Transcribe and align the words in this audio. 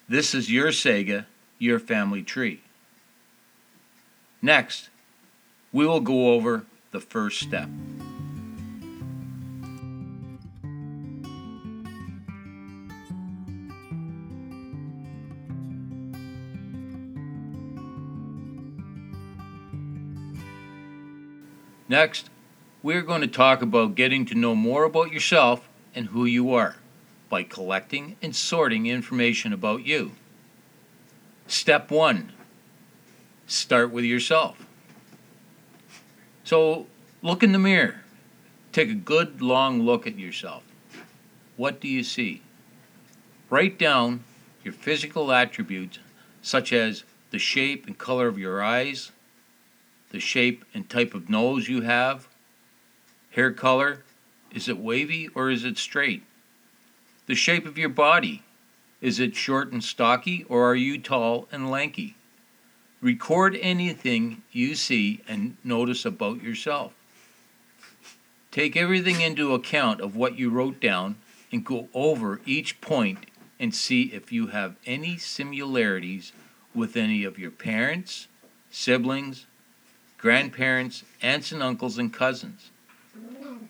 this 0.08 0.34
is 0.34 0.50
your 0.50 0.68
Sega, 0.68 1.26
your 1.58 1.78
family 1.78 2.22
tree. 2.22 2.62
Next, 4.40 4.88
we 5.70 5.86
will 5.86 6.00
go 6.00 6.32
over 6.32 6.64
the 6.92 7.00
first 7.00 7.40
step. 7.40 7.68
Next, 21.86 22.30
we're 22.82 23.02
going 23.02 23.20
to 23.20 23.26
talk 23.26 23.60
about 23.60 23.94
getting 23.94 24.24
to 24.24 24.34
know 24.34 24.54
more 24.54 24.84
about 24.84 25.12
yourself 25.12 25.68
and 25.94 26.06
who 26.06 26.24
you 26.24 26.54
are 26.54 26.76
by 27.30 27.44
collecting 27.44 28.16
and 28.20 28.36
sorting 28.36 28.86
information 28.86 29.54
about 29.54 29.86
you. 29.86 30.12
Step 31.46 31.90
one 31.90 32.32
start 33.46 33.90
with 33.90 34.04
yourself. 34.04 34.66
So 36.44 36.86
look 37.22 37.42
in 37.42 37.52
the 37.52 37.58
mirror. 37.58 38.02
Take 38.72 38.90
a 38.90 38.94
good 38.94 39.40
long 39.40 39.82
look 39.82 40.06
at 40.06 40.18
yourself. 40.18 40.62
What 41.56 41.80
do 41.80 41.88
you 41.88 42.04
see? 42.04 42.42
Write 43.48 43.78
down 43.78 44.24
your 44.62 44.72
physical 44.72 45.32
attributes, 45.32 45.98
such 46.42 46.72
as 46.72 47.04
the 47.30 47.38
shape 47.38 47.86
and 47.86 47.98
color 47.98 48.28
of 48.28 48.38
your 48.38 48.62
eyes, 48.62 49.10
the 50.10 50.20
shape 50.20 50.64
and 50.72 50.88
type 50.88 51.14
of 51.14 51.28
nose 51.28 51.68
you 51.68 51.82
have, 51.82 52.28
hair 53.30 53.52
color, 53.52 54.02
is 54.52 54.68
it 54.68 54.78
wavy 54.78 55.28
or 55.34 55.50
is 55.50 55.64
it 55.64 55.78
straight? 55.78 56.22
The 57.30 57.36
shape 57.36 57.64
of 57.64 57.78
your 57.78 57.90
body. 57.90 58.42
Is 59.00 59.20
it 59.20 59.36
short 59.36 59.70
and 59.70 59.84
stocky, 59.84 60.44
or 60.48 60.68
are 60.68 60.74
you 60.74 60.98
tall 60.98 61.46
and 61.52 61.70
lanky? 61.70 62.16
Record 63.00 63.56
anything 63.62 64.42
you 64.50 64.74
see 64.74 65.20
and 65.28 65.56
notice 65.62 66.04
about 66.04 66.42
yourself. 66.42 66.92
Take 68.50 68.76
everything 68.76 69.20
into 69.20 69.54
account 69.54 70.00
of 70.00 70.16
what 70.16 70.40
you 70.40 70.50
wrote 70.50 70.80
down 70.80 71.18
and 71.52 71.64
go 71.64 71.88
over 71.94 72.40
each 72.46 72.80
point 72.80 73.26
and 73.60 73.72
see 73.72 74.06
if 74.12 74.32
you 74.32 74.48
have 74.48 74.74
any 74.84 75.16
similarities 75.16 76.32
with 76.74 76.96
any 76.96 77.22
of 77.22 77.38
your 77.38 77.52
parents, 77.52 78.26
siblings, 78.72 79.46
grandparents, 80.18 81.04
aunts 81.22 81.52
and 81.52 81.62
uncles, 81.62 81.96
and 81.96 82.12
cousins. 82.12 82.72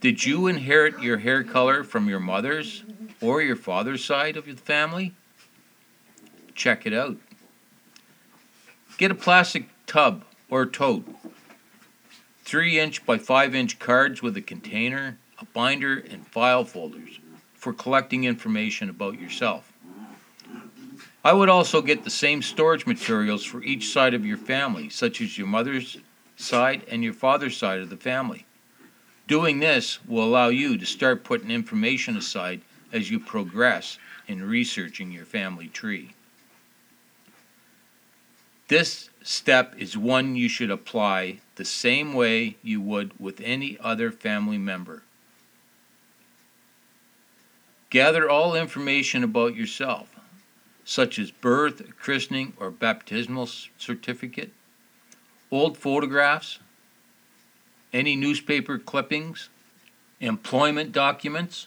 Did 0.00 0.24
you 0.24 0.46
inherit 0.46 1.02
your 1.02 1.18
hair 1.18 1.44
color 1.44 1.84
from 1.84 2.08
your 2.08 2.20
mother's, 2.20 2.84
or 3.20 3.42
your 3.42 3.56
father's 3.56 4.04
side 4.04 4.36
of 4.36 4.46
the 4.46 4.54
family, 4.54 5.14
check 6.54 6.86
it 6.86 6.92
out. 6.92 7.16
Get 8.98 9.10
a 9.10 9.14
plastic 9.14 9.68
tub 9.86 10.24
or 10.50 10.66
tote, 10.66 11.06
3 12.44 12.78
inch 12.78 13.06
by 13.06 13.18
5 13.18 13.54
inch 13.54 13.78
cards 13.78 14.22
with 14.22 14.36
a 14.36 14.42
container, 14.42 15.18
a 15.38 15.44
binder, 15.46 15.98
and 15.98 16.26
file 16.26 16.64
folders 16.64 17.18
for 17.54 17.72
collecting 17.72 18.24
information 18.24 18.90
about 18.90 19.20
yourself. 19.20 19.72
I 21.22 21.34
would 21.34 21.50
also 21.50 21.82
get 21.82 22.04
the 22.04 22.10
same 22.10 22.40
storage 22.40 22.86
materials 22.86 23.44
for 23.44 23.62
each 23.62 23.92
side 23.92 24.14
of 24.14 24.24
your 24.24 24.38
family, 24.38 24.88
such 24.88 25.20
as 25.20 25.36
your 25.36 25.46
mother's 25.46 25.98
side 26.36 26.82
and 26.88 27.04
your 27.04 27.12
father's 27.12 27.56
side 27.56 27.80
of 27.80 27.90
the 27.90 27.96
family. 27.96 28.46
Doing 29.26 29.60
this 29.60 30.04
will 30.06 30.24
allow 30.24 30.48
you 30.48 30.78
to 30.78 30.86
start 30.86 31.22
putting 31.22 31.50
information 31.50 32.16
aside 32.16 32.62
as 32.92 33.10
you 33.10 33.20
progress 33.20 33.98
in 34.26 34.42
researching 34.42 35.10
your 35.10 35.24
family 35.24 35.68
tree. 35.68 36.14
This 38.68 39.10
step 39.22 39.74
is 39.76 39.96
one 39.96 40.36
you 40.36 40.48
should 40.48 40.70
apply 40.70 41.40
the 41.56 41.64
same 41.64 42.14
way 42.14 42.56
you 42.62 42.80
would 42.80 43.18
with 43.18 43.40
any 43.40 43.76
other 43.80 44.12
family 44.12 44.58
member. 44.58 45.02
Gather 47.90 48.30
all 48.30 48.54
information 48.54 49.24
about 49.24 49.56
yourself, 49.56 50.14
such 50.84 51.18
as 51.18 51.32
birth, 51.32 51.96
christening, 51.96 52.52
or 52.60 52.70
baptismal 52.70 53.48
certificate, 53.76 54.52
old 55.50 55.76
photographs, 55.76 56.60
any 57.92 58.14
newspaper 58.14 58.78
clippings, 58.78 59.48
employment 60.20 60.92
documents, 60.92 61.66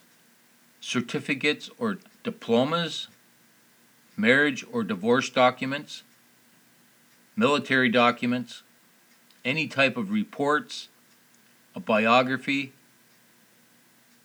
certificates 0.83 1.69
or 1.77 1.97
diplomas, 2.23 3.07
marriage 4.17 4.65
or 4.69 4.83
divorce 4.83 5.29
documents, 5.29 6.03
military 7.37 7.87
documents, 7.87 8.63
any 9.45 9.65
type 9.65 9.95
of 9.95 10.11
reports, 10.11 10.89
a 11.73 11.79
biography, 11.79 12.73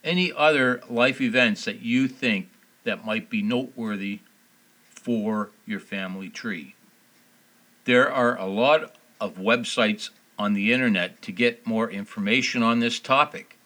any 0.03 0.33
other 0.33 0.83
life 0.91 1.21
events 1.21 1.65
that 1.65 1.81
you 1.81 2.09
think 2.09 2.49
that 2.83 3.07
might 3.07 3.31
be 3.31 3.41
noteworthy 3.41 4.19
for 4.91 5.51
your 5.65 5.81
family 5.81 6.29
tree. 6.29 6.75
There 7.85 8.11
are 8.13 8.37
a 8.37 8.47
lot 8.47 8.97
of 9.21 9.37
websites 9.37 10.11
on 10.37 10.55
the 10.55 10.73
internet 10.73 11.23
to 11.23 11.31
get 11.31 11.67
more 11.67 11.89
information 11.89 12.65
on 12.65 12.81
this 12.81 12.99
topic 12.99 13.58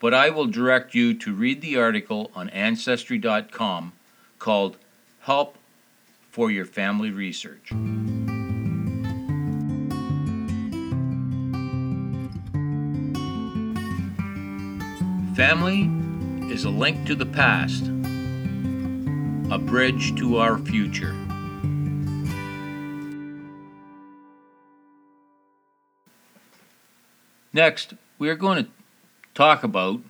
but 0.00 0.14
I 0.14 0.30
will 0.30 0.46
direct 0.46 0.94
you 0.94 1.12
to 1.14 1.34
read 1.34 1.60
the 1.60 1.76
article 1.76 2.30
on 2.34 2.48
Ancestry.com 2.48 3.92
called 4.38 4.78
Help 5.20 5.56
for 6.30 6.50
Your 6.50 6.64
Family 6.64 7.10
Research. 7.10 7.68
Family 15.36 15.90
is 16.52 16.64
a 16.64 16.70
link 16.70 17.06
to 17.06 17.14
the 17.14 17.26
past, 17.26 17.84
a 19.52 19.58
bridge 19.58 20.16
to 20.16 20.38
our 20.38 20.58
future. 20.58 21.14
Next, 27.52 27.94
we 28.18 28.28
are 28.28 28.34
going 28.36 28.64
to 28.64 28.70
talk 29.34 29.62
about 29.62 30.00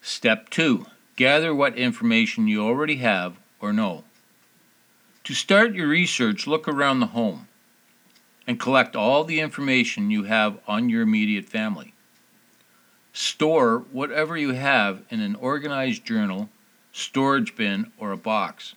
step 0.00 0.50
two 0.50 0.86
gather 1.16 1.54
what 1.54 1.76
information 1.76 2.48
you 2.48 2.64
already 2.64 2.96
have 2.96 3.36
or 3.60 3.72
know. 3.72 4.04
To 5.24 5.34
start 5.34 5.74
your 5.74 5.86
research, 5.86 6.46
look 6.46 6.66
around 6.66 7.00
the 7.00 7.06
home 7.06 7.46
and 8.46 8.58
collect 8.58 8.96
all 8.96 9.22
the 9.22 9.40
information 9.40 10.10
you 10.10 10.24
have 10.24 10.58
on 10.66 10.88
your 10.88 11.02
immediate 11.02 11.48
family. 11.48 11.94
Store 13.12 13.84
whatever 13.92 14.36
you 14.36 14.52
have 14.52 15.02
in 15.10 15.20
an 15.20 15.36
organized 15.36 16.04
journal, 16.04 16.48
storage 16.92 17.54
bin, 17.54 17.92
or 17.98 18.10
a 18.10 18.16
box. 18.16 18.74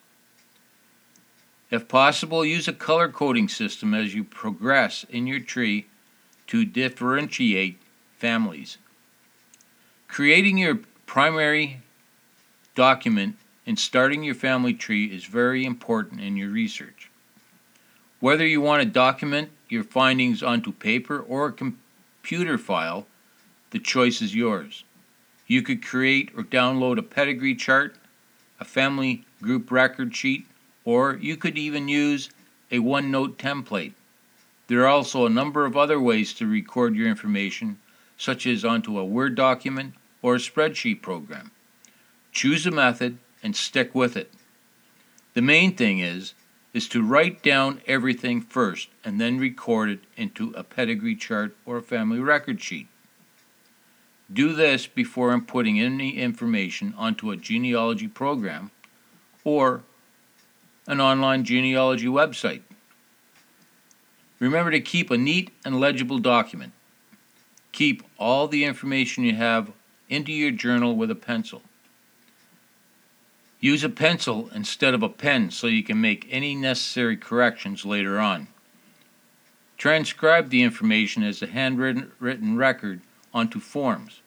If 1.72 1.88
possible, 1.88 2.46
use 2.46 2.68
a 2.68 2.74
color 2.74 3.10
coding 3.10 3.48
system 3.48 3.94
as 3.94 4.14
you 4.14 4.24
progress 4.24 5.06
in 5.10 5.26
your 5.26 5.40
tree 5.40 5.88
to 6.48 6.64
differentiate 6.64 7.80
families. 8.18 8.78
Creating 10.16 10.58
your 10.58 10.80
primary 11.06 11.82
document 12.74 13.36
and 13.68 13.78
starting 13.78 14.24
your 14.24 14.34
family 14.34 14.74
tree 14.74 15.08
is 15.08 15.26
very 15.26 15.66
important 15.66 16.22
in 16.22 16.38
your 16.38 16.48
research. 16.48 17.12
Whether 18.22 18.48
you 18.48 18.62
want 18.62 18.82
to 18.82 18.88
document 18.88 19.50
your 19.68 19.84
findings 19.84 20.42
onto 20.42 20.72
paper 20.72 21.20
or 21.20 21.48
a 21.48 21.52
computer 21.52 22.58
file, 22.58 23.08
the 23.72 23.80
choice 23.80 24.22
is 24.22 24.34
yours. 24.34 24.86
You 25.48 25.62
could 25.62 25.86
create 25.86 26.32
or 26.34 26.44
download 26.44 26.98
a 26.98 27.04
pedigree 27.04 27.54
chart, 27.54 27.98
a 28.58 28.64
family 28.64 29.26
group 29.42 29.70
record 29.70 30.16
sheet, 30.16 30.48
or 30.86 31.18
you 31.22 31.36
could 31.36 31.58
even 31.58 31.90
use 31.90 32.30
a 32.72 32.80
OneNote 32.80 33.36
template. 33.36 33.96
There 34.68 34.84
are 34.84 34.88
also 34.88 35.26
a 35.26 35.30
number 35.30 35.66
of 35.66 35.76
other 35.76 36.00
ways 36.00 36.34
to 36.36 36.48
record 36.48 36.96
your 36.96 37.10
information, 37.10 37.80
such 38.16 38.48
as 38.48 38.64
onto 38.64 38.98
a 38.98 39.04
Word 39.04 39.36
document 39.36 39.94
or 40.25 40.33
a 40.33 40.39
spreadsheet 40.39 41.04
program. 41.04 41.51
Choose 42.31 42.66
a 42.66 42.72
method 42.72 43.19
and 43.44 43.56
stick 43.56 43.94
with 43.94 44.18
it. 44.18 44.33
The 45.36 45.42
main 45.44 45.75
thing 45.75 46.00
is 46.00 46.33
is 46.74 46.88
to 46.89 47.04
write 47.04 47.44
down 47.44 47.80
everything 47.86 48.42
first 48.42 48.89
and 49.04 49.22
then 49.22 49.38
record 49.38 49.88
it 49.88 50.00
into 50.18 50.51
a 50.56 50.63
pedigree 50.63 51.16
chart 51.16 51.56
or 51.63 51.77
a 51.77 51.83
family 51.83 52.19
record 52.19 52.60
sheet. 52.60 52.88
Do 54.33 54.54
this 54.54 54.88
before 54.88 55.30
inputting 55.30 55.80
any 55.80 56.18
information 56.18 56.95
onto 56.98 57.30
a 57.30 57.38
genealogy 57.38 58.07
program 58.07 58.71
or 59.44 59.83
an 60.88 61.00
online 61.00 61.44
genealogy 61.44 62.07
website. 62.07 62.63
Remember 64.39 64.71
to 64.71 64.81
keep 64.81 65.12
a 65.12 65.19
neat 65.19 65.51
and 65.63 65.80
legible 65.80 66.18
document. 66.18 66.74
Keep 67.71 68.01
all 68.18 68.48
the 68.48 68.66
information 68.66 69.24
you 69.24 69.36
have 69.36 69.71
into 70.10 70.31
your 70.31 70.52
journal 70.52 70.96
with 70.96 71.12
a 71.12 71.16
pencil. 71.16 71.62
Use 73.60 73.84
a 73.84 73.90
pencil 73.90 74.50
instead 74.54 74.94
of 74.94 75.02
a 75.02 75.10
pen 75.10 75.50
so 75.50 75.68
you 75.68 75.84
can 75.84 76.00
make 76.00 76.28
any 76.30 76.54
necessary 76.56 77.18
corrections 77.18 77.86
later 77.86 78.19
on. 78.19 78.48
Transcribe 79.78 80.50
the 80.50 80.62
information 80.62 81.24
as 81.24 81.42
a 81.42 81.48
handwritten 81.48 82.57
record 82.57 83.02
onto 83.34 83.60
forms. 83.60 84.22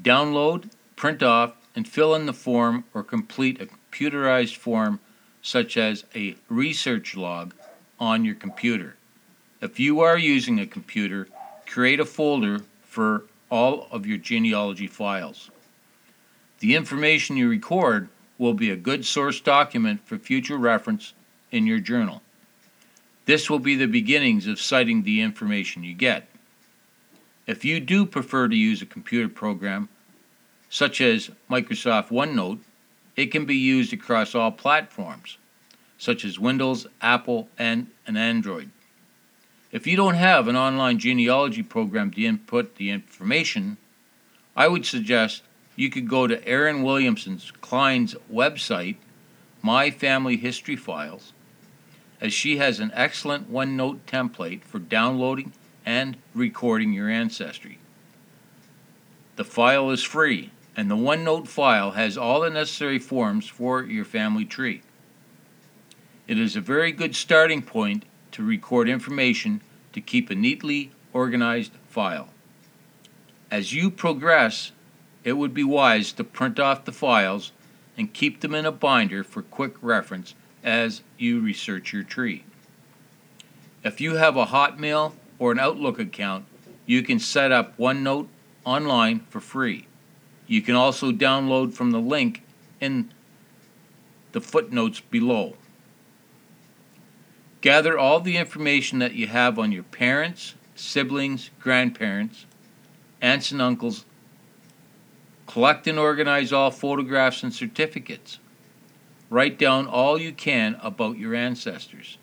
Download, 0.00 0.70
print 0.96 1.22
off, 1.22 1.54
and 1.74 1.88
fill 1.88 2.14
in 2.14 2.26
the 2.26 2.32
form 2.32 2.84
or 2.94 3.02
complete 3.02 3.60
a 3.60 3.66
computerized 3.66 4.56
form 4.56 5.00
such 5.42 5.76
as 5.76 6.04
a 6.14 6.36
research 6.48 7.16
log 7.16 7.54
on 7.98 8.24
your 8.24 8.34
computer. 8.34 8.96
If 9.60 9.80
you 9.80 10.00
are 10.00 10.18
using 10.18 10.58
a 10.58 10.66
computer, 10.66 11.28
create 11.66 12.00
a 12.00 12.04
folder 12.04 12.60
for 12.84 13.24
all 13.52 13.86
of 13.90 14.06
your 14.06 14.16
genealogy 14.16 14.86
files. 14.86 15.50
The 16.60 16.74
information 16.74 17.36
you 17.36 17.50
record 17.50 18.08
will 18.38 18.54
be 18.54 18.70
a 18.70 18.76
good 18.76 19.04
source 19.04 19.42
document 19.42 20.00
for 20.06 20.16
future 20.16 20.56
reference 20.56 21.12
in 21.50 21.66
your 21.66 21.78
journal. 21.78 22.22
This 23.26 23.50
will 23.50 23.58
be 23.58 23.76
the 23.76 23.86
beginnings 23.86 24.46
of 24.46 24.58
citing 24.58 25.02
the 25.02 25.20
information 25.20 25.84
you 25.84 25.92
get. 25.92 26.28
If 27.46 27.62
you 27.62 27.78
do 27.78 28.06
prefer 28.06 28.48
to 28.48 28.56
use 28.56 28.80
a 28.80 28.86
computer 28.86 29.28
program, 29.28 29.90
such 30.70 31.02
as 31.02 31.30
Microsoft 31.50 32.08
OneNote, 32.08 32.60
it 33.16 33.26
can 33.26 33.44
be 33.44 33.56
used 33.56 33.92
across 33.92 34.34
all 34.34 34.50
platforms, 34.50 35.36
such 35.98 36.24
as 36.24 36.38
Windows, 36.38 36.86
Apple, 37.02 37.50
and 37.58 37.88
an 38.06 38.16
Android. 38.16 38.70
If 39.72 39.86
you 39.86 39.96
don't 39.96 40.16
have 40.16 40.48
an 40.48 40.56
online 40.56 40.98
genealogy 40.98 41.62
program 41.62 42.10
to 42.10 42.24
input 42.24 42.76
the 42.76 42.90
information, 42.90 43.78
I 44.54 44.68
would 44.68 44.84
suggest 44.84 45.42
you 45.76 45.88
could 45.88 46.06
go 46.06 46.26
to 46.26 46.46
Erin 46.46 46.82
Williamson's 46.82 47.50
Klein's 47.62 48.14
website, 48.30 48.96
My 49.62 49.90
Family 49.90 50.36
History 50.36 50.76
Files, 50.76 51.32
as 52.20 52.34
she 52.34 52.58
has 52.58 52.80
an 52.80 52.90
excellent 52.92 53.50
OneNote 53.50 54.00
template 54.06 54.62
for 54.62 54.78
downloading 54.78 55.54
and 55.86 56.18
recording 56.34 56.92
your 56.92 57.08
ancestry. 57.08 57.78
The 59.36 59.44
file 59.44 59.90
is 59.90 60.02
free, 60.02 60.50
and 60.76 60.90
the 60.90 60.96
OneNote 60.96 61.48
file 61.48 61.92
has 61.92 62.18
all 62.18 62.42
the 62.42 62.50
necessary 62.50 62.98
forms 62.98 63.48
for 63.48 63.82
your 63.82 64.04
family 64.04 64.44
tree. 64.44 64.82
It 66.28 66.38
is 66.38 66.56
a 66.56 66.60
very 66.60 66.92
good 66.92 67.16
starting 67.16 67.62
point 67.62 68.04
to 68.32 68.42
record 68.42 68.88
information 68.88 69.60
to 69.92 70.00
keep 70.00 70.30
a 70.30 70.34
neatly 70.34 70.90
organized 71.12 71.72
file. 71.88 72.28
As 73.50 73.72
you 73.72 73.90
progress 73.90 74.72
it 75.24 75.34
would 75.34 75.54
be 75.54 75.64
wise 75.64 76.12
to 76.12 76.24
print 76.24 76.58
off 76.58 76.84
the 76.84 76.92
files 76.92 77.52
and 77.96 78.12
keep 78.12 78.40
them 78.40 78.54
in 78.54 78.66
a 78.66 78.72
binder 78.72 79.22
for 79.22 79.42
quick 79.42 79.74
reference 79.80 80.34
as 80.64 81.02
you 81.18 81.40
research 81.40 81.92
your 81.92 82.02
tree. 82.02 82.44
If 83.84 84.00
you 84.00 84.16
have 84.16 84.36
a 84.36 84.46
Hotmail 84.46 85.12
or 85.38 85.52
an 85.52 85.58
Outlook 85.58 85.98
account, 85.98 86.46
you 86.86 87.02
can 87.02 87.18
set 87.18 87.52
up 87.52 87.76
OneNote 87.76 88.28
online 88.64 89.20
for 89.28 89.40
free. 89.40 89.86
You 90.46 90.62
can 90.62 90.74
also 90.74 91.12
download 91.12 91.72
from 91.72 91.90
the 91.90 92.00
link 92.00 92.42
in 92.80 93.12
the 94.32 94.40
footnotes 94.40 95.00
below. 95.00 95.54
Gather 97.62 97.98
all 97.98 98.20
the 98.20 98.36
information 98.36 98.98
that 98.98 99.14
you 99.14 99.28
have 99.28 99.58
on 99.58 99.72
your 99.72 99.84
parents, 99.84 100.54
siblings, 100.74 101.50
grandparents, 101.60 102.44
aunts 103.22 103.52
and 103.52 103.62
uncles, 103.62 104.04
Collect 105.52 105.86
and 105.86 105.98
organize 105.98 106.50
all 106.50 106.70
photographs 106.70 107.42
and 107.42 107.52
certificates. 107.52 108.38
Write 109.28 109.58
down 109.58 109.86
all 109.86 110.18
you 110.18 110.32
can 110.32 110.78
about 110.82 111.18
your 111.18 111.34
ancestors. 111.34 112.16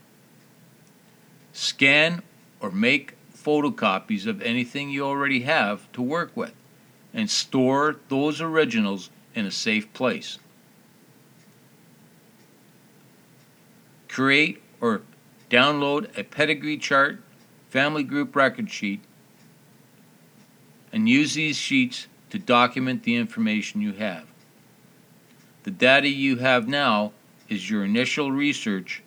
Scan 1.54 2.24
or 2.60 2.72
make 2.72 3.14
photocopies 3.36 4.26
of 4.26 4.42
anything 4.42 4.90
you 4.90 5.06
already 5.06 5.42
have 5.42 5.92
to 5.92 6.02
work 6.02 6.36
with 6.36 6.54
and 7.14 7.30
store 7.30 7.98
those 8.10 8.42
originals 8.42 9.12
in 9.36 9.46
a 9.46 9.52
safe 9.52 9.94
place. 9.94 10.40
Create 14.08 14.62
or 14.82 15.04
download 15.50 16.16
a 16.18 16.24
pedigree 16.24 16.78
chart, 16.78 17.20
family 17.70 18.04
group 18.04 18.36
record 18.36 18.70
sheet, 18.70 19.02
and 20.92 21.08
use 21.08 21.34
these 21.34 21.58
sheets 21.58 22.08
to 22.30 22.40
document 22.40 23.04
the 23.04 23.16
information 23.16 23.82
you 23.82 23.94
have. 23.94 24.26
The 25.64 25.72
data 25.72 26.08
you 26.08 26.38
have 26.38 26.68
now 26.68 27.12
is 27.48 27.70
your 27.70 27.84
initial 27.84 28.32
research 28.32 29.04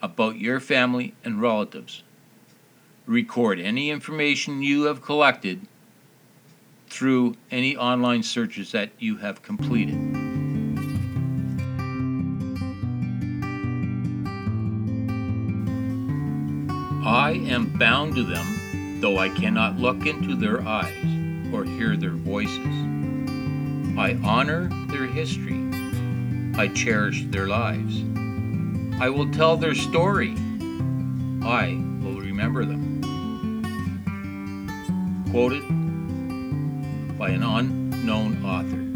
about 0.00 0.38
your 0.38 0.60
family 0.60 1.14
and 1.24 1.40
relatives. 1.40 2.02
Record 3.06 3.58
any 3.58 3.90
information 3.90 4.62
you 4.62 4.84
have 4.84 5.02
collected 5.02 5.66
through 6.88 7.36
any 7.50 7.76
online 7.76 8.22
searches 8.22 8.72
that 8.72 8.90
you 8.98 9.18
have 9.18 9.42
completed. 9.42 10.17
I 17.28 17.32
am 17.32 17.66
bound 17.66 18.14
to 18.14 18.22
them, 18.22 19.00
though 19.02 19.18
I 19.18 19.28
cannot 19.28 19.76
look 19.76 20.06
into 20.06 20.34
their 20.34 20.66
eyes 20.66 21.04
or 21.52 21.62
hear 21.62 21.94
their 21.94 22.12
voices. 22.12 22.56
I 23.98 24.18
honor 24.24 24.70
their 24.88 25.04
history. 25.04 25.60
I 26.56 26.68
cherish 26.68 27.26
their 27.26 27.46
lives. 27.46 28.02
I 28.98 29.10
will 29.10 29.30
tell 29.30 29.58
their 29.58 29.74
story. 29.74 30.36
I 31.42 31.78
will 32.02 32.18
remember 32.18 32.64
them. 32.64 33.02
Quoted 35.30 35.68
by 37.18 37.28
an 37.28 37.42
unknown 37.42 38.42
author. 38.42 38.86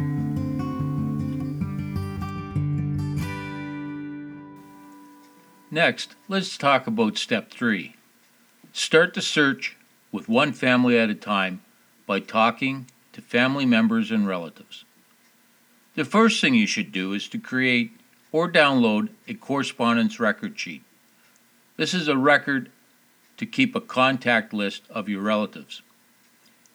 Next, 5.71 6.15
let's 6.29 6.57
talk 6.57 6.87
about 6.87 7.19
step 7.19 7.51
three. 7.51 7.97
Start 8.73 9.13
the 9.13 9.21
search 9.21 9.77
with 10.11 10.31
one 10.31 10.55
family 10.55 10.99
at 10.99 11.11
a 11.11 11.15
time 11.15 11.61
by 12.07 12.21
talking 12.21 12.87
to 13.13 13.21
family 13.21 13.67
members 13.67 14.11
and 14.11 14.27
relatives. 14.27 14.85
The 15.95 16.07
first 16.07 16.41
thing 16.41 16.55
you 16.55 16.67
should 16.67 16.91
do 16.91 17.13
is 17.13 17.29
to 17.29 17.39
create 17.39 17.93
or 18.33 18.51
download 18.51 19.11
a 19.29 19.35
correspondence 19.35 20.19
record 20.19 20.59
sheet. 20.59 20.83
This 21.77 21.93
is 21.93 22.09
a 22.09 22.17
record 22.17 22.71
to 23.37 23.45
keep 23.45 23.77
a 23.77 23.81
contact 23.81 24.55
list 24.55 24.85
of 24.89 25.07
your 25.07 25.21
relatives. 25.21 25.83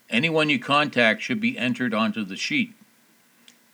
Anyone 0.08 0.50
you 0.50 0.60
contact 0.60 1.24
should 1.24 1.42
be 1.42 1.58
entered 1.58 1.96
onto 1.96 2.24
the 2.24 2.36
sheet. 2.36 2.74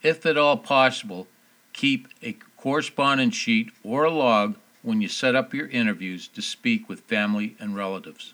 If 0.01 0.25
at 0.25 0.37
all 0.37 0.57
possible, 0.57 1.27
keep 1.73 2.07
a 2.21 2.37
correspondence 2.55 3.35
sheet 3.35 3.71
or 3.83 4.05
a 4.05 4.11
log 4.11 4.55
when 4.83 5.01
you 5.01 5.07
set 5.07 5.35
up 5.35 5.53
your 5.53 5.67
interviews 5.67 6.27
to 6.27 6.41
speak 6.41 6.87
with 6.87 6.99
family 7.01 7.55
and 7.59 7.75
relatives. 7.75 8.33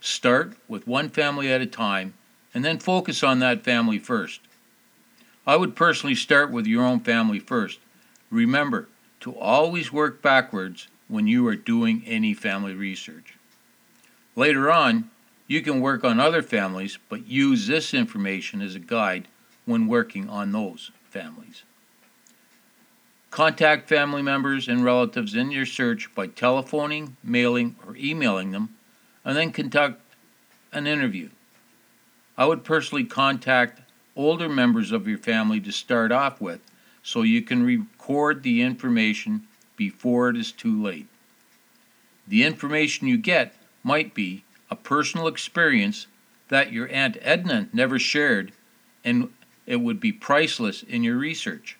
Start 0.00 0.56
with 0.66 0.86
one 0.86 1.10
family 1.10 1.52
at 1.52 1.60
a 1.60 1.66
time 1.66 2.14
and 2.52 2.64
then 2.64 2.78
focus 2.78 3.22
on 3.22 3.38
that 3.38 3.62
family 3.62 3.98
first. 3.98 4.40
I 5.46 5.56
would 5.56 5.76
personally 5.76 6.14
start 6.14 6.50
with 6.50 6.66
your 6.66 6.84
own 6.84 7.00
family 7.00 7.38
first. 7.38 7.78
Remember 8.30 8.88
to 9.20 9.36
always 9.36 9.92
work 9.92 10.22
backwards 10.22 10.88
when 11.08 11.26
you 11.26 11.46
are 11.46 11.56
doing 11.56 12.02
any 12.06 12.34
family 12.34 12.74
research. 12.74 13.34
Later 14.36 14.70
on, 14.70 15.10
you 15.46 15.60
can 15.60 15.80
work 15.80 16.04
on 16.04 16.20
other 16.20 16.42
families, 16.42 16.98
but 17.08 17.26
use 17.26 17.66
this 17.66 17.92
information 17.92 18.62
as 18.62 18.74
a 18.74 18.78
guide 18.78 19.28
when 19.64 19.88
working 19.88 20.28
on 20.28 20.52
those 20.52 20.92
families. 21.10 21.64
Contact 23.30 23.88
family 23.88 24.22
members 24.22 24.66
and 24.66 24.84
relatives 24.84 25.36
in 25.36 25.52
your 25.52 25.66
search 25.66 26.12
by 26.14 26.26
telephoning, 26.26 27.16
mailing, 27.22 27.76
or 27.86 27.96
emailing 27.96 28.50
them, 28.50 28.74
and 29.24 29.36
then 29.36 29.52
conduct 29.52 30.00
an 30.72 30.86
interview. 30.86 31.28
I 32.36 32.46
would 32.46 32.64
personally 32.64 33.04
contact 33.04 33.82
older 34.16 34.48
members 34.48 34.90
of 34.90 35.06
your 35.06 35.18
family 35.18 35.60
to 35.60 35.70
start 35.70 36.10
off 36.10 36.40
with 36.40 36.60
so 37.02 37.22
you 37.22 37.42
can 37.42 37.62
record 37.62 38.42
the 38.42 38.62
information 38.62 39.46
before 39.76 40.28
it 40.28 40.36
is 40.36 40.50
too 40.50 40.82
late. 40.82 41.06
The 42.26 42.44
information 42.44 43.06
you 43.06 43.16
get 43.16 43.54
might 43.82 44.12
be 44.12 44.44
a 44.70 44.76
personal 44.76 45.26
experience 45.26 46.06
that 46.48 46.72
your 46.72 46.88
Aunt 46.90 47.16
Edna 47.22 47.68
never 47.72 47.98
shared 47.98 48.52
and 49.04 49.30
it 49.66 49.76
would 49.76 50.00
be 50.00 50.12
priceless 50.12 50.82
in 50.82 51.02
your 51.04 51.16
research. 51.16 51.78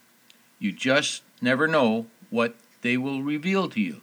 You 0.58 0.72
just 0.72 1.22
never 1.40 1.66
know 1.66 2.06
what 2.30 2.54
they 2.82 2.96
will 2.96 3.22
reveal 3.22 3.68
to 3.68 3.80
you. 3.80 4.00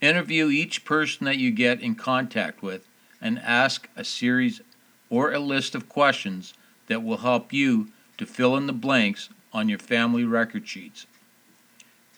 Interview 0.00 0.48
each 0.48 0.84
person 0.84 1.24
that 1.26 1.38
you 1.38 1.50
get 1.50 1.80
in 1.80 1.94
contact 1.94 2.62
with 2.62 2.86
and 3.20 3.38
ask 3.38 3.88
a 3.96 4.04
series 4.04 4.60
or 5.08 5.32
a 5.32 5.38
list 5.38 5.74
of 5.74 5.88
questions 5.88 6.54
that 6.88 7.02
will 7.02 7.18
help 7.18 7.52
you 7.52 7.88
to 8.18 8.26
fill 8.26 8.56
in 8.56 8.66
the 8.66 8.72
blanks 8.72 9.28
on 9.52 9.68
your 9.68 9.78
family 9.78 10.24
record 10.24 10.66
sheets. 10.66 11.06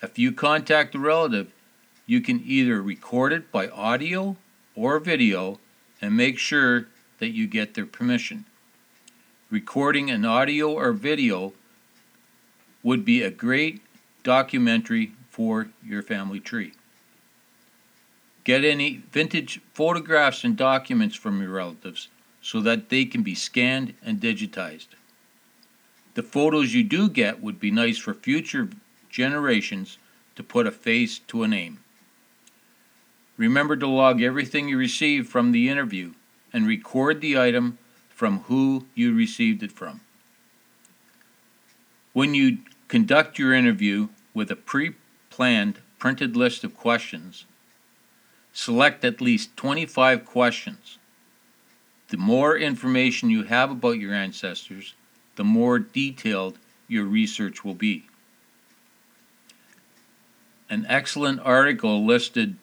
If 0.02 0.18
you 0.18 0.32
contact 0.32 0.94
a 0.94 0.98
relative, 0.98 1.52
you 2.06 2.20
can 2.20 2.42
either 2.44 2.82
record 2.82 3.32
it 3.32 3.50
by 3.50 3.68
audio 3.68 4.36
or 4.74 4.98
video 4.98 5.58
and 6.00 6.16
make 6.16 6.38
sure 6.38 6.88
that 7.18 7.30
you 7.30 7.46
get 7.46 7.74
their 7.74 7.86
permission. 7.86 8.44
Recording 9.50 10.10
an 10.10 10.24
audio 10.24 10.72
or 10.72 10.92
video 10.92 11.52
would 12.84 13.04
be 13.04 13.22
a 13.22 13.30
great 13.30 13.82
documentary 14.22 15.12
for 15.28 15.68
your 15.84 16.02
family 16.02 16.38
tree. 16.38 16.72
Get 18.44 18.62
any 18.62 19.02
vintage 19.10 19.60
photographs 19.72 20.44
and 20.44 20.56
documents 20.56 21.16
from 21.16 21.40
your 21.40 21.50
relatives 21.50 22.08
so 22.42 22.60
that 22.60 22.90
they 22.90 23.06
can 23.06 23.22
be 23.22 23.34
scanned 23.34 23.94
and 24.04 24.20
digitized. 24.20 24.88
The 26.14 26.22
photos 26.22 26.74
you 26.74 26.84
do 26.84 27.08
get 27.08 27.42
would 27.42 27.58
be 27.58 27.70
nice 27.70 27.98
for 27.98 28.14
future 28.14 28.68
generations 29.10 29.98
to 30.36 30.42
put 30.42 30.66
a 30.66 30.70
face 30.70 31.18
to 31.20 31.42
a 31.42 31.48
name. 31.48 31.78
Remember 33.36 33.76
to 33.76 33.88
log 33.88 34.22
everything 34.22 34.68
you 34.68 34.76
receive 34.76 35.26
from 35.26 35.50
the 35.50 35.68
interview 35.68 36.12
and 36.52 36.66
record 36.66 37.20
the 37.20 37.38
item 37.38 37.78
from 38.10 38.40
who 38.40 38.86
you 38.94 39.14
received 39.14 39.62
it 39.62 39.72
from. 39.72 40.00
When 42.14 42.32
you 42.32 42.58
conduct 42.86 43.40
your 43.40 43.52
interview 43.52 44.08
with 44.32 44.48
a 44.50 44.56
pre 44.56 44.94
planned 45.30 45.80
printed 45.98 46.36
list 46.36 46.62
of 46.62 46.76
questions, 46.76 47.44
select 48.52 49.04
at 49.04 49.20
least 49.20 49.56
25 49.56 50.24
questions. 50.24 50.98
The 52.10 52.16
more 52.16 52.56
information 52.56 53.30
you 53.30 53.42
have 53.42 53.72
about 53.72 53.98
your 53.98 54.14
ancestors, 54.14 54.94
the 55.34 55.42
more 55.42 55.80
detailed 55.80 56.56
your 56.86 57.04
research 57.04 57.64
will 57.64 57.74
be. 57.74 58.06
An 60.70 60.86
excellent 60.88 61.40
article 61.40 62.06
listed 62.06 62.56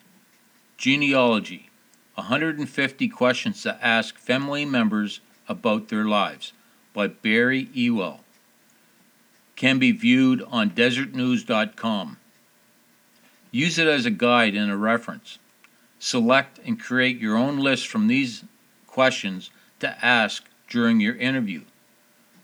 Genealogy 0.77 1.69
150 2.15 3.09
Questions 3.09 3.63
to 3.63 3.85
Ask 3.85 4.17
Family 4.17 4.63
Members 4.63 5.19
About 5.49 5.89
Their 5.89 6.05
Lives 6.05 6.53
by 6.93 7.07
Barry 7.07 7.69
Ewell. 7.73 8.20
Can 9.61 9.77
be 9.77 9.91
viewed 9.91 10.41
on 10.47 10.71
deseretnews.com. 10.71 12.17
Use 13.51 13.77
it 13.77 13.85
as 13.85 14.07
a 14.07 14.09
guide 14.09 14.55
and 14.55 14.71
a 14.71 14.75
reference. 14.75 15.37
Select 15.99 16.59
and 16.65 16.79
create 16.79 17.19
your 17.19 17.37
own 17.37 17.59
list 17.59 17.85
from 17.85 18.07
these 18.07 18.43
questions 18.87 19.51
to 19.79 20.03
ask 20.03 20.45
during 20.67 20.99
your 20.99 21.15
interview. 21.15 21.61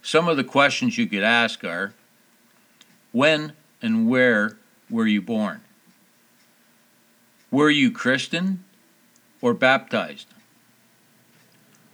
Some 0.03 0.27
of 0.27 0.37
the 0.37 0.43
questions 0.43 0.99
you 0.99 1.07
could 1.07 1.23
ask 1.23 1.63
are 1.63 1.95
When 3.11 3.53
and 3.81 4.07
where 4.07 4.59
were 4.87 5.07
you 5.07 5.23
born? 5.23 5.61
Were 7.49 7.71
you 7.71 7.89
Christian 7.89 8.63
or 9.41 9.55
baptized? 9.55 10.27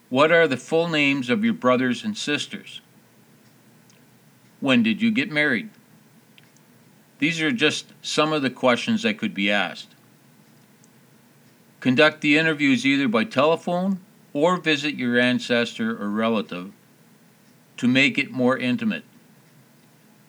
What 0.10 0.34
are 0.34 0.50
the 0.50 0.58
full 0.58 0.90
names 0.90 1.30
of 1.30 1.46
your 1.46 1.54
brothers 1.54 2.04
and 2.04 2.18
sisters? 2.18 2.82
When 4.64 4.82
did 4.82 5.02
you 5.02 5.12
get 5.12 5.30
married? 5.30 5.72
These 7.20 7.42
are 7.42 7.52
just 7.52 7.88
some 8.02 8.32
of 8.32 8.42
the 8.42 8.50
questions 8.50 9.04
that 9.04 9.18
could 9.18 9.34
be 9.34 9.52
asked. 9.52 9.90
Conduct 11.82 12.22
the 12.22 12.38
interviews 12.38 12.86
either 12.86 13.10
by 13.10 13.26
telephone 13.26 14.00
or 14.32 14.56
visit 14.56 14.96
your 14.96 15.20
ancestor 15.20 16.02
or 16.02 16.10
relative 16.10 16.72
to 17.76 17.90
make 17.90 18.18
it 18.18 18.32
more 18.32 18.58
intimate. 18.58 19.04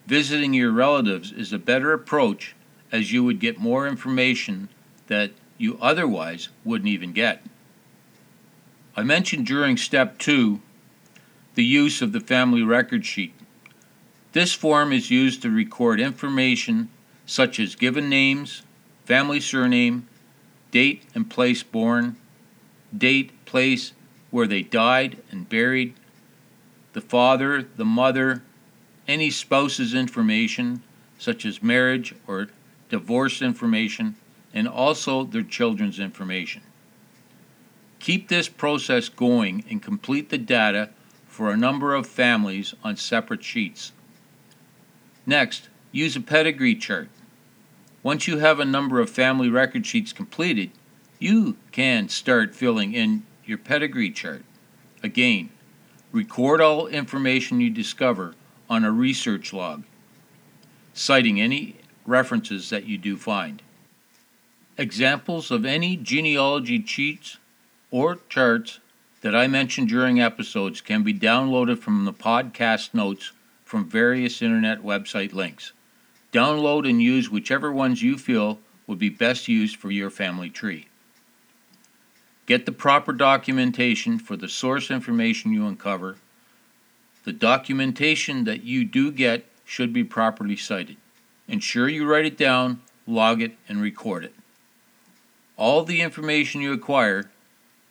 Visiting 0.08 0.52
your 0.52 0.72
relatives 0.72 1.30
is 1.30 1.52
a 1.52 1.56
better 1.60 1.92
approach 1.92 2.56
as 2.90 3.12
you 3.12 3.22
would 3.22 3.38
get 3.38 3.58
more 3.58 3.86
information 3.86 4.68
that 5.06 5.30
you 5.58 5.78
otherwise 5.80 6.48
wouldn't 6.64 6.90
even 6.90 7.12
get. 7.12 7.40
I 8.96 9.04
mentioned 9.04 9.46
during 9.46 9.76
step 9.76 10.18
two 10.18 10.60
the 11.54 11.64
use 11.64 12.02
of 12.02 12.10
the 12.10 12.18
family 12.18 12.64
record 12.64 13.06
sheet. 13.06 13.32
This 14.34 14.52
form 14.52 14.92
is 14.92 15.12
used 15.12 15.42
to 15.42 15.50
record 15.50 16.00
information 16.00 16.88
such 17.24 17.60
as 17.60 17.76
given 17.76 18.08
names, 18.08 18.62
family 19.04 19.38
surname, 19.38 20.08
date 20.72 21.04
and 21.14 21.30
place 21.30 21.62
born, 21.62 22.16
date, 22.96 23.30
place 23.44 23.92
where 24.32 24.48
they 24.48 24.62
died 24.62 25.18
and 25.30 25.48
buried, 25.48 25.94
the 26.94 27.00
father, 27.00 27.62
the 27.62 27.84
mother, 27.84 28.42
any 29.06 29.30
spouse's 29.30 29.94
information 29.94 30.82
such 31.16 31.46
as 31.46 31.62
marriage 31.62 32.12
or 32.26 32.48
divorce 32.88 33.40
information, 33.40 34.16
and 34.52 34.66
also 34.66 35.22
their 35.22 35.44
children's 35.44 36.00
information. 36.00 36.62
Keep 38.00 38.26
this 38.26 38.48
process 38.48 39.08
going 39.08 39.64
and 39.70 39.80
complete 39.80 40.30
the 40.30 40.38
data 40.38 40.90
for 41.28 41.52
a 41.52 41.56
number 41.56 41.94
of 41.94 42.04
families 42.04 42.74
on 42.82 42.96
separate 42.96 43.44
sheets. 43.44 43.92
Next, 45.26 45.69
use 45.93 46.16
a 46.16 46.21
pedigree 46.21 46.75
chart. 46.75 47.09
Once 48.02 48.28
you 48.28 48.38
have 48.38 48.61
a 48.61 48.64
number 48.64 49.00
of 49.00 49.09
family 49.09 49.49
record 49.49 49.87
sheets 49.87 50.12
completed, 50.12 50.71
you 51.19 51.57
can 51.73 52.09
start 52.09 52.54
filling 52.54 52.93
in 52.93 53.23
your 53.47 53.57
pedigree 53.57 54.11
chart. 54.11 54.45
Again, 55.02 55.49
record 56.12 56.61
all 56.61 56.87
information 56.87 57.61
you 57.61 57.71
discover 57.71 58.35
on 58.69 58.85
a 58.85 58.90
research 58.90 59.52
log, 59.52 59.85
citing 60.93 61.40
any 61.40 61.76
references 62.04 62.69
that 62.71 62.85
you 62.85 62.99
do 62.99 63.16
find. 63.16 63.62
Examples 64.76 65.50
of 65.50 65.64
any 65.64 65.97
genealogy 65.97 66.83
cheats 66.83 67.38
or 67.90 68.19
charts 68.28 68.81
that 69.23 69.35
I 69.35 69.47
mentioned 69.47 69.88
during 69.88 70.21
episodes 70.21 70.83
can 70.83 71.02
be 71.02 71.14
downloaded 71.14 71.78
from 71.78 72.04
the 72.04 72.12
podcast 72.12 72.93
notes 72.93 73.33
from 73.64 73.88
various 73.88 74.42
internet 74.42 74.83
website 74.83 75.33
links. 75.33 75.73
Download 76.33 76.88
and 76.88 77.02
use 77.02 77.30
whichever 77.30 77.73
ones 77.73 78.02
you 78.02 78.18
feel 78.18 78.59
would 78.87 78.99
be 78.99 79.09
best 79.09 79.49
used 79.49 79.76
for 79.76 79.90
your 79.90 80.11
family 80.11 80.50
tree. 80.50 80.88
Get 82.47 82.66
the 82.66 82.73
proper 82.73 83.12
documentation 83.12 84.18
for 84.18 84.37
the 84.37 84.49
source 84.49 84.90
information 84.90 85.52
you 85.52 85.66
uncover. 85.66 86.16
The 87.25 87.33
documentation 87.33 88.44
that 88.44 88.64
you 88.64 88.85
do 88.85 89.11
get 89.11 89.47
should 89.64 89.92
be 89.92 90.04
properly 90.04 90.56
cited. 90.56 90.97
ensure 91.47 91.88
you 91.88 92.06
write 92.06 92.25
it 92.25 92.38
down, 92.38 92.80
log 93.06 93.42
it, 93.42 93.56
and 93.68 93.80
record 93.80 94.25
it. 94.25 94.35
All 95.56 95.85
the 95.85 96.00
information 96.00 96.61
you 96.61 96.73
acquire 96.73 97.30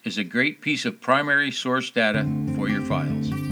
is 0.03 0.17
a 0.17 0.23
great 0.23 0.59
piece 0.59 0.85
of 0.85 1.01
primary 1.01 1.51
source 1.51 1.89
data 1.89 2.23
for 2.55 2.67
your 2.67 2.81
files. 2.81 3.42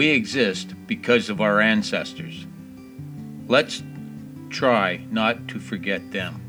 We 0.00 0.08
exist 0.08 0.72
because 0.86 1.28
of 1.28 1.42
our 1.42 1.60
ancestors. 1.60 2.46
Let's 3.48 3.82
try 4.48 5.04
not 5.10 5.46
to 5.48 5.60
forget 5.60 6.10
them. 6.10 6.40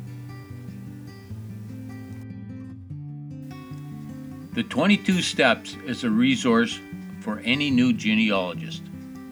The 4.53 4.63
22 4.63 5.22
Steps 5.22 5.75
is 5.86 6.05
a 6.05 6.10
resource 6.10 6.79
for 7.20 7.39
any 7.39 7.70
new 7.70 7.91
genealogist, 7.91 8.84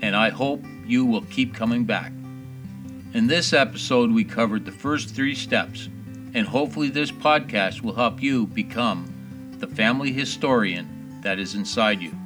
and 0.01 0.17
I 0.17 0.31
hope 0.31 0.65
you 0.85 1.05
will 1.05 1.23
keep 1.31 1.53
coming 1.53 1.85
back. 1.85 2.11
In 3.13 3.25
this 3.25 3.53
episode, 3.53 4.11
we 4.11 4.25
covered 4.25 4.65
the 4.65 4.73
first 4.73 5.15
three 5.15 5.33
steps, 5.33 5.87
and 6.33 6.45
hopefully, 6.45 6.89
this 6.89 7.09
podcast 7.09 7.83
will 7.83 7.95
help 7.95 8.21
you 8.21 8.47
become 8.47 9.05
the 9.59 9.67
family 9.67 10.11
historian 10.11 11.21
that 11.21 11.39
is 11.39 11.55
inside 11.55 12.01
you. 12.01 12.18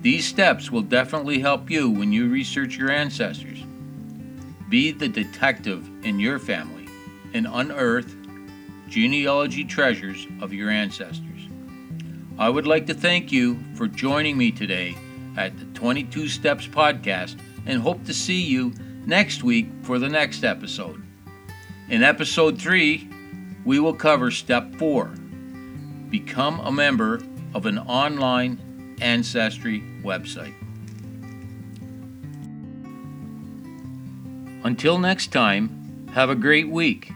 These 0.00 0.26
steps 0.26 0.70
will 0.70 0.82
definitely 0.82 1.40
help 1.40 1.70
you 1.70 1.90
when 1.90 2.12
you 2.12 2.28
research 2.28 2.76
your 2.76 2.90
ancestors. 2.90 3.58
Be 4.68 4.92
the 4.92 5.08
detective 5.08 5.88
in 6.04 6.20
your 6.20 6.38
family 6.38 6.86
and 7.34 7.48
unearth 7.50 8.14
genealogy 8.88 9.64
treasures 9.64 10.26
of 10.40 10.52
your 10.52 10.70
ancestors. 10.70 11.48
I 12.38 12.48
would 12.48 12.66
like 12.66 12.86
to 12.86 12.94
thank 12.94 13.32
you 13.32 13.58
for 13.74 13.88
joining 13.88 14.38
me 14.38 14.52
today 14.52 14.96
at 15.36 15.58
the 15.58 15.64
22 15.78 16.28
Steps 16.28 16.66
podcast 16.66 17.36
and 17.66 17.82
hope 17.82 18.04
to 18.04 18.14
see 18.14 18.40
you 18.40 18.72
next 19.04 19.42
week 19.42 19.68
for 19.82 19.98
the 19.98 20.08
next 20.08 20.44
episode. 20.44 21.02
In 21.88 22.02
episode 22.04 22.60
3, 22.60 23.08
we 23.64 23.80
will 23.80 23.94
cover 23.94 24.30
step 24.30 24.74
4 24.76 25.06
Become 26.10 26.60
a 26.60 26.72
member 26.72 27.20
of 27.54 27.66
an 27.66 27.78
online 27.78 28.67
Ancestry 29.00 29.82
website. 30.02 30.54
Until 34.64 34.98
next 34.98 35.32
time, 35.32 36.08
have 36.14 36.30
a 36.30 36.34
great 36.34 36.68
week. 36.68 37.12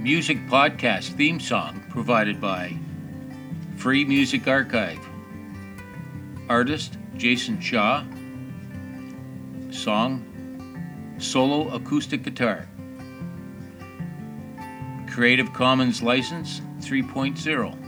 Music 0.00 0.38
podcast 0.48 1.16
theme 1.16 1.40
song 1.40 1.82
provided 1.90 2.40
by 2.40 2.76
Free 3.76 4.04
Music 4.04 4.46
Archive. 4.48 5.00
Artist 6.48 6.98
Jason 7.16 7.60
Shaw. 7.60 8.04
Song 9.70 10.24
Solo 11.18 11.68
Acoustic 11.74 12.22
Guitar. 12.22 12.68
Creative 15.08 15.52
Commons 15.52 16.02
License 16.02 16.60
3.0. 16.80 17.87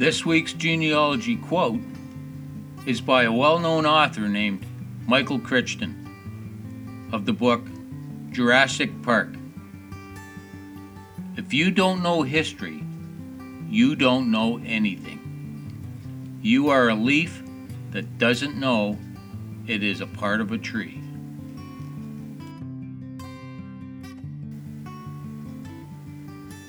This 0.00 0.24
week's 0.24 0.54
genealogy 0.54 1.36
quote 1.36 1.82
is 2.86 3.02
by 3.02 3.24
a 3.24 3.32
well 3.32 3.58
known 3.58 3.84
author 3.84 4.28
named 4.28 4.64
Michael 5.06 5.38
Crichton 5.38 7.10
of 7.12 7.26
the 7.26 7.34
book 7.34 7.60
Jurassic 8.30 8.90
Park. 9.02 9.28
If 11.36 11.52
you 11.52 11.70
don't 11.70 12.02
know 12.02 12.22
history, 12.22 12.82
you 13.68 13.94
don't 13.94 14.30
know 14.30 14.58
anything. 14.64 16.38
You 16.40 16.70
are 16.70 16.88
a 16.88 16.94
leaf 16.94 17.42
that 17.90 18.16
doesn't 18.16 18.58
know 18.58 18.96
it 19.66 19.82
is 19.82 20.00
a 20.00 20.06
part 20.06 20.40
of 20.40 20.50
a 20.50 20.56
tree. 20.56 20.98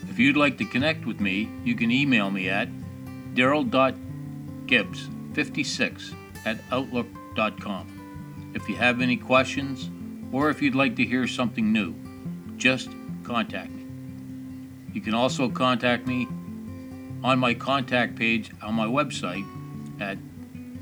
If 0.09 0.19
you'd 0.19 0.35
like 0.35 0.57
to 0.57 0.65
connect 0.65 1.05
with 1.05 1.21
me, 1.21 1.49
you 1.63 1.75
can 1.75 1.91
email 1.91 2.29
me 2.29 2.49
at 2.49 2.67
daryl.gibbs56 3.33 6.15
at 6.45 6.59
outlook.com. 6.71 8.51
If 8.53 8.67
you 8.67 8.75
have 8.75 8.99
any 9.01 9.15
questions 9.17 9.89
or 10.31 10.49
if 10.49 10.61
you'd 10.61 10.75
like 10.75 10.95
to 10.97 11.05
hear 11.05 11.25
something 11.27 11.71
new, 11.71 11.95
just 12.57 12.89
contact 13.23 13.71
me. 13.71 13.85
You 14.93 14.99
can 15.01 15.13
also 15.13 15.49
contact 15.49 16.07
me 16.07 16.27
on 17.23 17.37
my 17.39 17.53
contact 17.53 18.15
page 18.15 18.49
on 18.61 18.73
my 18.73 18.87
website 18.87 19.45
at 20.01 20.17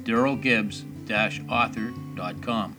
darylgibbs-author.com. 0.04 2.76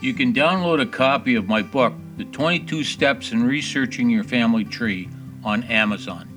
You 0.00 0.14
can 0.14 0.32
download 0.32 0.80
a 0.80 0.86
copy 0.86 1.34
of 1.34 1.48
my 1.48 1.62
book, 1.62 1.92
The 2.16 2.26
22 2.26 2.84
Steps 2.84 3.32
in 3.32 3.42
Researching 3.42 4.08
Your 4.08 4.22
Family 4.22 4.62
Tree, 4.64 5.08
on 5.44 5.64
Amazon. 5.64 6.27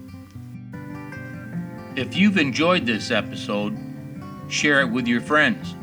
If 1.95 2.15
you've 2.15 2.37
enjoyed 2.37 2.85
this 2.85 3.11
episode, 3.11 3.77
share 4.47 4.79
it 4.79 4.89
with 4.89 5.07
your 5.07 5.19
friends. 5.19 5.75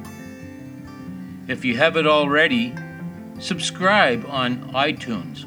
If 1.49 1.66
you 1.66 1.77
haven't 1.77 2.07
already, 2.07 2.75
subscribe 3.40 4.25
on 4.27 4.73
iTunes. 4.73 5.44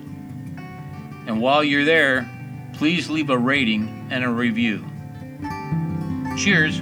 And 1.27 1.41
while 1.41 1.63
you're 1.63 1.85
there, 1.85 2.29
please 2.73 3.09
leave 3.09 3.31
a 3.31 3.37
rating 3.37 4.07
and 4.11 4.23
a 4.23 4.29
review. 4.29 4.85
Cheers! 6.37 6.79